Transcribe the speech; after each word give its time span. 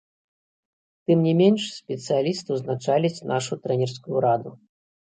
Тым 1.11 1.17
не 1.27 1.33
менш 1.41 1.61
спецыяліст 1.79 2.45
узначаліць 2.57 3.23
нашу 3.37 3.63
трэнерскую 3.67 4.17
раду. 4.31 4.51